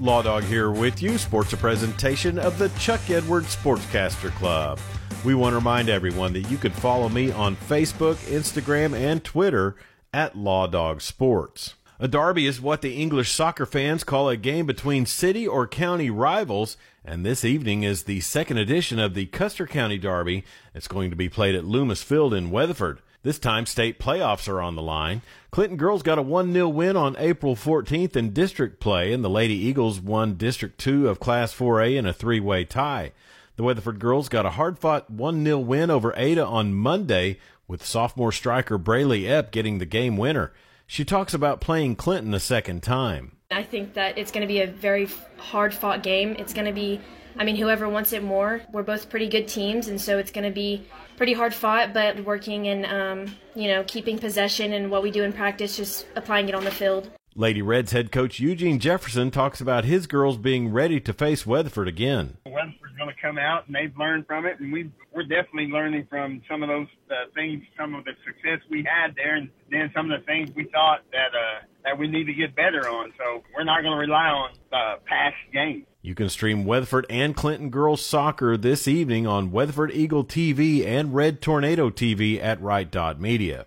Law 0.00 0.22
Dog 0.22 0.44
here 0.44 0.70
with 0.70 1.02
you. 1.02 1.18
Sports 1.18 1.52
a 1.52 1.56
presentation 1.56 2.38
of 2.38 2.58
the 2.58 2.68
Chuck 2.78 3.10
Edwards 3.10 3.56
Sportscaster 3.56 4.30
Club. 4.30 4.78
We 5.24 5.34
want 5.34 5.52
to 5.52 5.56
remind 5.56 5.88
everyone 5.88 6.32
that 6.34 6.50
you 6.50 6.56
can 6.56 6.72
follow 6.72 7.08
me 7.08 7.32
on 7.32 7.56
Facebook, 7.56 8.14
Instagram, 8.30 8.94
and 8.94 9.24
Twitter 9.24 9.76
at 10.12 10.36
Law 10.36 10.66
Dog 10.66 11.00
Sports. 11.00 11.74
A 11.98 12.06
derby 12.06 12.46
is 12.46 12.60
what 12.60 12.80
the 12.80 12.94
English 12.94 13.32
soccer 13.32 13.66
fans 13.66 14.04
call 14.04 14.28
a 14.28 14.36
game 14.36 14.66
between 14.66 15.04
city 15.04 15.48
or 15.48 15.66
county 15.66 16.10
rivals, 16.10 16.76
and 17.04 17.26
this 17.26 17.44
evening 17.44 17.82
is 17.82 18.04
the 18.04 18.20
second 18.20 18.58
edition 18.58 19.00
of 19.00 19.14
the 19.14 19.26
Custer 19.26 19.66
County 19.66 19.98
Derby. 19.98 20.44
It's 20.74 20.86
going 20.86 21.10
to 21.10 21.16
be 21.16 21.28
played 21.28 21.56
at 21.56 21.64
Loomis 21.64 22.04
Field 22.04 22.32
in 22.32 22.50
Weatherford. 22.50 23.00
This 23.28 23.38
time, 23.38 23.66
state 23.66 23.98
playoffs 23.98 24.48
are 24.48 24.62
on 24.62 24.74
the 24.74 24.80
line. 24.80 25.20
Clinton 25.50 25.76
girls 25.76 26.02
got 26.02 26.16
a 26.16 26.22
1 26.22 26.50
0 26.50 26.66
win 26.70 26.96
on 26.96 27.14
April 27.18 27.54
14th 27.54 28.16
in 28.16 28.32
district 28.32 28.80
play, 28.80 29.12
and 29.12 29.22
the 29.22 29.28
Lady 29.28 29.52
Eagles 29.52 30.00
won 30.00 30.36
District 30.36 30.78
2 30.78 31.10
of 31.10 31.20
Class 31.20 31.54
4A 31.54 31.98
in 31.98 32.06
a 32.06 32.14
three 32.14 32.40
way 32.40 32.64
tie. 32.64 33.12
The 33.56 33.64
Weatherford 33.64 33.98
girls 33.98 34.30
got 34.30 34.46
a 34.46 34.52
hard 34.52 34.78
fought 34.78 35.10
1 35.10 35.44
0 35.44 35.58
win 35.58 35.90
over 35.90 36.14
Ada 36.16 36.46
on 36.46 36.72
Monday, 36.72 37.38
with 37.66 37.84
sophomore 37.84 38.32
striker 38.32 38.78
Braylee 38.78 39.24
Epp 39.24 39.50
getting 39.50 39.76
the 39.76 39.84
game 39.84 40.16
winner. 40.16 40.54
She 40.86 41.04
talks 41.04 41.34
about 41.34 41.60
playing 41.60 41.96
Clinton 41.96 42.32
a 42.32 42.40
second 42.40 42.82
time. 42.82 43.32
I 43.50 43.62
think 43.62 43.92
that 43.92 44.16
it's 44.16 44.32
going 44.32 44.40
to 44.40 44.48
be 44.48 44.62
a 44.62 44.66
very 44.66 45.06
hard 45.36 45.74
fought 45.74 46.02
game. 46.02 46.34
It's 46.38 46.54
going 46.54 46.64
to 46.64 46.72
be, 46.72 46.98
I 47.38 47.44
mean, 47.44 47.54
whoever 47.54 47.88
wants 47.88 48.12
it 48.12 48.22
more. 48.24 48.60
We're 48.72 48.82
both 48.82 49.08
pretty 49.08 49.28
good 49.28 49.46
teams, 49.46 49.86
and 49.86 50.00
so 50.00 50.18
it's 50.18 50.32
going 50.32 50.44
to 50.44 50.52
be 50.52 50.84
pretty 51.16 51.32
hard 51.32 51.54
fought, 51.54 51.94
but 51.94 52.24
working 52.24 52.66
and, 52.66 52.84
um, 52.84 53.36
you 53.54 53.68
know, 53.68 53.84
keeping 53.86 54.18
possession 54.18 54.72
and 54.72 54.90
what 54.90 55.04
we 55.04 55.12
do 55.12 55.22
in 55.22 55.32
practice, 55.32 55.76
just 55.76 56.06
applying 56.16 56.48
it 56.48 56.54
on 56.56 56.64
the 56.64 56.70
field. 56.70 57.10
Lady 57.36 57.62
Reds 57.62 57.92
head 57.92 58.10
coach 58.10 58.40
Eugene 58.40 58.80
Jefferson 58.80 59.30
talks 59.30 59.60
about 59.60 59.84
his 59.84 60.08
girls 60.08 60.36
being 60.36 60.72
ready 60.72 60.98
to 60.98 61.12
face 61.12 61.46
Weatherford 61.46 61.86
again. 61.86 62.38
Weatherford's 62.44 62.96
going 62.98 63.14
to 63.14 63.22
come 63.22 63.38
out, 63.38 63.68
and 63.68 63.76
they've 63.76 63.96
learned 63.96 64.26
from 64.26 64.44
it, 64.44 64.58
and 64.58 64.72
we 64.72 64.90
we're 65.14 65.22
definitely 65.22 65.68
learning 65.68 66.08
from 66.10 66.42
some 66.48 66.64
of 66.64 66.68
those 66.68 66.88
uh, 67.10 67.30
things, 67.34 67.62
some 67.78 67.94
of 67.94 68.04
the 68.04 68.12
success 68.26 68.58
we 68.68 68.84
had 68.84 69.14
there, 69.14 69.36
and 69.36 69.48
then 69.70 69.90
some 69.94 70.10
of 70.10 70.20
the 70.20 70.26
things 70.26 70.50
we 70.56 70.64
thought 70.64 71.02
that 71.12 71.30
uh, 71.32 71.64
that 71.84 71.96
we 71.96 72.08
need 72.08 72.24
to 72.24 72.34
get 72.34 72.56
better 72.56 72.88
on. 72.88 73.12
So 73.16 73.44
we're 73.56 73.62
not 73.62 73.82
going 73.82 73.94
to 73.94 73.98
rely 73.98 74.26
on 74.26 74.50
uh, 74.72 74.96
past 75.06 75.36
games. 75.52 75.84
You 76.08 76.14
can 76.14 76.30
stream 76.30 76.64
Weatherford 76.64 77.04
and 77.10 77.36
Clinton 77.36 77.68
girls 77.68 78.02
soccer 78.02 78.56
this 78.56 78.88
evening 78.88 79.26
on 79.26 79.52
Weatherford 79.52 79.90
Eagle 79.90 80.24
TV 80.24 80.86
and 80.86 81.14
Red 81.14 81.42
Tornado 81.42 81.90
TV 81.90 82.42
at 82.42 82.58
Right 82.62 83.20
Media. 83.20 83.66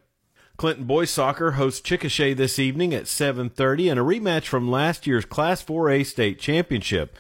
Clinton 0.57 0.85
boys 0.85 1.11
soccer 1.11 1.51
hosts 1.51 1.87
Chickasha 1.87 2.35
this 2.35 2.57
evening 2.57 2.95
at 2.95 3.03
7:30 3.03 3.91
and 3.91 3.99
a 3.99 4.03
rematch 4.03 4.45
from 4.45 4.71
last 4.71 5.05
year's 5.05 5.23
Class 5.23 5.61
4A 5.63 6.03
state 6.03 6.39
championship. 6.39 7.15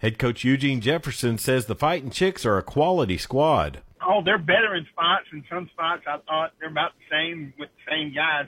Head 0.00 0.18
coach 0.18 0.44
Eugene 0.44 0.82
Jefferson 0.82 1.38
says 1.38 1.64
the 1.64 1.74
Fighting 1.74 2.10
Chicks 2.10 2.44
are 2.44 2.58
a 2.58 2.62
quality 2.62 3.16
squad. 3.16 3.80
Oh, 4.06 4.20
they're 4.22 4.36
better 4.36 4.74
in 4.74 4.84
spots. 4.92 5.24
In 5.32 5.42
some 5.48 5.70
spots, 5.72 6.02
I 6.06 6.18
thought 6.26 6.52
they're 6.60 6.68
about 6.68 6.92
the 6.98 7.04
same 7.10 7.54
with 7.58 7.70
the 7.70 7.90
same 7.90 8.12
guys 8.14 8.46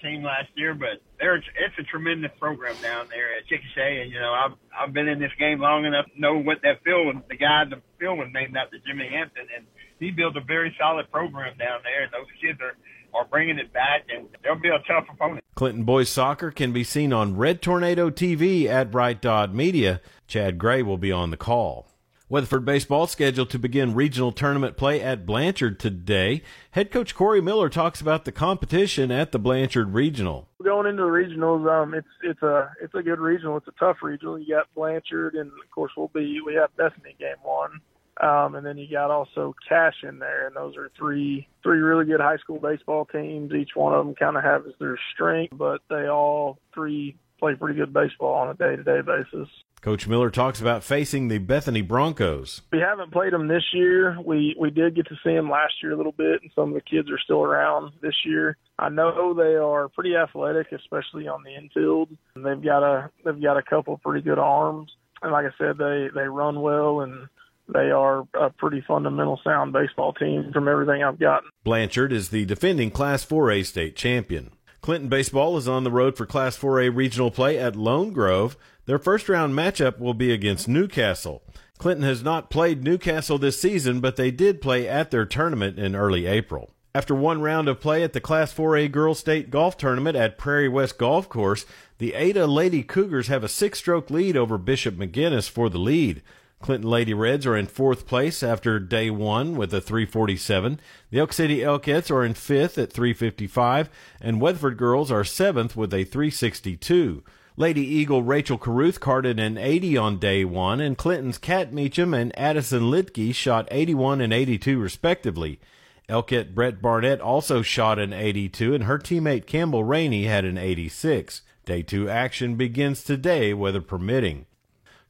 team 0.00 0.22
last 0.22 0.48
year, 0.54 0.74
but 0.74 1.02
they're 1.18 1.36
it's 1.36 1.78
a 1.78 1.82
tremendous 1.84 2.30
program 2.38 2.76
down 2.82 3.06
there 3.10 3.36
at 3.36 3.46
Chickasha. 3.46 4.02
And 4.02 4.12
you 4.12 4.20
know, 4.20 4.32
I've 4.32 4.56
I've 4.76 4.92
been 4.92 5.08
in 5.08 5.18
this 5.18 5.32
game 5.38 5.60
long 5.60 5.84
enough 5.84 6.06
to 6.06 6.20
know 6.20 6.38
what 6.38 6.58
that 6.62 6.82
field 6.84 7.06
was. 7.06 7.16
The 7.28 7.36
guy 7.36 7.64
the 7.68 7.80
field 7.98 8.18
was 8.18 8.28
named 8.32 8.56
after 8.56 8.78
Jimmy 8.86 9.08
Hampton, 9.10 9.46
and 9.56 9.66
he 9.98 10.10
built 10.10 10.36
a 10.36 10.40
very 10.40 10.74
solid 10.78 11.10
program 11.10 11.56
down 11.58 11.80
there. 11.82 12.04
And 12.04 12.12
those 12.12 12.30
kids 12.40 12.58
are 12.60 12.76
are 13.14 13.24
bringing 13.26 13.58
it 13.58 13.72
back, 13.72 14.06
and 14.14 14.28
they'll 14.42 14.60
be 14.60 14.68
a 14.68 14.78
tough 14.86 15.06
opponent. 15.12 15.44
Clinton 15.54 15.84
boys 15.84 16.08
soccer 16.08 16.50
can 16.50 16.72
be 16.72 16.84
seen 16.84 17.12
on 17.12 17.36
Red 17.36 17.62
Tornado 17.62 18.10
TV 18.10 18.66
at 18.66 18.94
Right 18.94 19.20
Dot 19.20 19.54
Media. 19.54 20.00
Chad 20.26 20.58
Gray 20.58 20.82
will 20.82 20.98
be 20.98 21.10
on 21.10 21.30
the 21.30 21.36
call. 21.36 21.88
Weatherford 22.30 22.66
baseball 22.66 23.06
scheduled 23.06 23.48
to 23.50 23.58
begin 23.58 23.94
regional 23.94 24.32
tournament 24.32 24.76
play 24.76 25.00
at 25.00 25.24
Blanchard 25.24 25.80
today. 25.80 26.42
Head 26.72 26.90
coach 26.90 27.14
Corey 27.14 27.40
Miller 27.40 27.70
talks 27.70 28.02
about 28.02 28.26
the 28.26 28.32
competition 28.32 29.10
at 29.10 29.32
the 29.32 29.38
Blanchard 29.38 29.94
Regional. 29.94 30.46
Going 30.62 30.86
into 30.86 31.04
the 31.04 31.08
regionals, 31.08 31.66
um, 31.70 31.94
it's 31.94 32.06
it's 32.22 32.42
a 32.42 32.70
it's 32.82 32.94
a 32.94 33.02
good 33.02 33.18
regional. 33.18 33.56
It's 33.56 33.68
a 33.68 33.78
tough 33.80 34.02
regional. 34.02 34.38
You 34.38 34.56
got 34.56 34.66
Blanchard, 34.74 35.36
and 35.36 35.50
of 35.50 35.70
course 35.70 35.92
we'll 35.96 36.08
be 36.08 36.42
we 36.44 36.54
have 36.54 36.76
Bethany 36.76 37.16
game 37.18 37.36
one. 37.42 37.80
Um, 38.20 38.56
and 38.56 38.66
then 38.66 38.76
you 38.76 38.90
got 38.90 39.10
also 39.10 39.54
Cache 39.66 40.02
in 40.02 40.18
there, 40.18 40.48
and 40.48 40.56
those 40.56 40.76
are 40.76 40.90
three 40.98 41.48
three 41.62 41.78
really 41.78 42.04
good 42.04 42.20
high 42.20 42.36
school 42.36 42.58
baseball 42.58 43.06
teams. 43.06 43.54
Each 43.54 43.74
one 43.74 43.94
of 43.94 44.04
them 44.04 44.14
kind 44.14 44.36
of 44.36 44.44
has 44.44 44.62
their 44.78 44.98
strength, 45.14 45.56
but 45.56 45.80
they 45.88 46.08
all 46.08 46.58
three 46.74 47.16
play 47.38 47.54
pretty 47.54 47.78
good 47.78 47.92
baseball 47.92 48.34
on 48.34 48.48
a 48.48 48.54
day 48.54 48.76
to 48.76 48.82
day 48.82 49.00
basis. 49.00 49.48
Coach 49.80 50.08
Miller 50.08 50.30
talks 50.30 50.60
about 50.60 50.82
facing 50.82 51.28
the 51.28 51.38
Bethany 51.38 51.82
Broncos. 51.82 52.62
We 52.72 52.80
haven't 52.80 53.12
played 53.12 53.32
them 53.32 53.46
this 53.46 53.62
year. 53.72 54.18
We 54.20 54.56
we 54.58 54.70
did 54.70 54.96
get 54.96 55.06
to 55.08 55.14
see 55.24 55.34
them 55.34 55.48
last 55.48 55.74
year 55.82 55.92
a 55.92 55.96
little 55.96 56.12
bit, 56.12 56.42
and 56.42 56.50
some 56.54 56.70
of 56.70 56.74
the 56.74 56.80
kids 56.80 57.10
are 57.10 57.18
still 57.18 57.42
around 57.42 57.92
this 58.02 58.14
year. 58.24 58.56
I 58.78 58.88
know 58.88 59.34
they 59.34 59.54
are 59.54 59.88
pretty 59.88 60.16
athletic, 60.16 60.72
especially 60.72 61.28
on 61.28 61.42
the 61.44 61.54
infield. 61.54 62.10
They've 62.34 62.62
got 62.62 62.82
a 62.82 63.10
they've 63.24 63.40
got 63.40 63.56
a 63.56 63.62
couple 63.62 63.96
pretty 63.98 64.22
good 64.22 64.38
arms, 64.38 64.90
and 65.22 65.32
like 65.32 65.46
I 65.46 65.56
said, 65.58 65.78
they 65.78 66.08
they 66.14 66.26
run 66.26 66.60
well 66.60 67.00
and 67.00 67.28
they 67.72 67.90
are 67.90 68.26
a 68.34 68.50
pretty 68.50 68.82
fundamental 68.86 69.40
sound 69.44 69.72
baseball 69.72 70.14
team 70.14 70.50
from 70.52 70.68
everything 70.68 71.02
I've 71.02 71.18
gotten. 71.18 71.50
Blanchard 71.64 72.12
is 72.12 72.30
the 72.30 72.46
defending 72.46 72.90
Class 72.90 73.24
4A 73.24 73.64
state 73.66 73.94
champion. 73.94 74.52
Clinton 74.88 75.10
baseball 75.10 75.58
is 75.58 75.68
on 75.68 75.84
the 75.84 75.90
road 75.90 76.16
for 76.16 76.24
Class 76.24 76.56
4A 76.56 76.96
regional 76.96 77.30
play 77.30 77.58
at 77.58 77.76
Lone 77.76 78.10
Grove. 78.10 78.56
Their 78.86 78.98
first 78.98 79.28
round 79.28 79.52
matchup 79.52 79.98
will 79.98 80.14
be 80.14 80.32
against 80.32 80.66
Newcastle. 80.66 81.42
Clinton 81.76 82.06
has 82.06 82.22
not 82.22 82.48
played 82.48 82.82
Newcastle 82.82 83.36
this 83.36 83.60
season, 83.60 84.00
but 84.00 84.16
they 84.16 84.30
did 84.30 84.62
play 84.62 84.88
at 84.88 85.10
their 85.10 85.26
tournament 85.26 85.78
in 85.78 85.94
early 85.94 86.24
April. 86.24 86.70
After 86.94 87.14
one 87.14 87.42
round 87.42 87.68
of 87.68 87.80
play 87.80 88.02
at 88.02 88.14
the 88.14 88.20
Class 88.22 88.54
4A 88.54 88.90
Girls 88.90 89.18
State 89.18 89.50
Golf 89.50 89.76
Tournament 89.76 90.16
at 90.16 90.38
Prairie 90.38 90.70
West 90.70 90.96
Golf 90.96 91.28
Course, 91.28 91.66
the 91.98 92.14
Ada 92.14 92.46
Lady 92.46 92.82
Cougars 92.82 93.26
have 93.26 93.44
a 93.44 93.48
six 93.48 93.80
stroke 93.80 94.08
lead 94.08 94.38
over 94.38 94.56
Bishop 94.56 94.94
McGuinness 94.94 95.50
for 95.50 95.68
the 95.68 95.76
lead. 95.76 96.22
Clinton 96.60 96.90
Lady 96.90 97.14
Reds 97.14 97.46
are 97.46 97.56
in 97.56 97.66
fourth 97.66 98.06
place 98.06 98.42
after 98.42 98.80
day 98.80 99.10
one 99.10 99.54
with 99.56 99.72
a 99.72 99.80
347. 99.80 100.80
The 101.10 101.20
Elk 101.20 101.32
City 101.32 101.60
Elkettes 101.60 102.10
are 102.10 102.24
in 102.24 102.34
fifth 102.34 102.76
at 102.78 102.92
355, 102.92 103.88
and 104.20 104.40
Weatherford 104.40 104.76
Girls 104.76 105.10
are 105.12 105.24
seventh 105.24 105.76
with 105.76 105.94
a 105.94 106.04
362. 106.04 107.22
Lady 107.56 107.80
Eagle 107.80 108.22
Rachel 108.22 108.58
Caruth 108.58 109.00
carded 109.00 109.38
an 109.40 109.56
80 109.56 109.96
on 109.96 110.18
day 110.18 110.44
one, 110.44 110.80
and 110.80 110.98
Clinton's 110.98 111.38
Kat 111.38 111.72
Meacham 111.72 112.12
and 112.12 112.36
Addison 112.38 112.90
Litke 112.90 113.34
shot 113.34 113.68
81 113.70 114.20
and 114.20 114.32
82 114.32 114.78
respectively. 114.78 115.60
Elkett 116.08 116.54
Brett 116.54 116.80
Barnett 116.80 117.20
also 117.20 117.62
shot 117.62 117.98
an 117.98 118.12
82, 118.12 118.74
and 118.74 118.84
her 118.84 118.98
teammate 118.98 119.46
Campbell 119.46 119.84
Rainey 119.84 120.24
had 120.24 120.44
an 120.44 120.58
86. 120.58 121.42
Day 121.64 121.82
two 121.82 122.08
action 122.08 122.56
begins 122.56 123.04
today, 123.04 123.52
weather 123.54 123.82
permitting. 123.82 124.46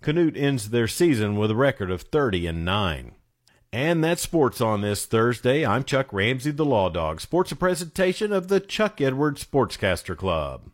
Canute 0.00 0.36
ends 0.36 0.70
their 0.70 0.86
season 0.86 1.36
with 1.36 1.50
a 1.50 1.56
record 1.56 1.90
of 1.90 2.02
30 2.02 2.46
and 2.46 2.64
9. 2.64 3.12
And 3.72 4.02
that's 4.02 4.22
sports 4.22 4.60
on 4.60 4.80
this 4.80 5.04
Thursday. 5.04 5.66
I'm 5.66 5.84
Chuck 5.84 6.12
Ramsey, 6.12 6.52
the 6.52 6.64
Law 6.64 6.88
Dog. 6.88 7.20
Sports 7.20 7.52
a 7.52 7.56
presentation 7.56 8.32
of 8.32 8.48
the 8.48 8.60
Chuck 8.60 9.00
Edwards 9.00 9.44
Sportscaster 9.44 10.16
Club. 10.16 10.70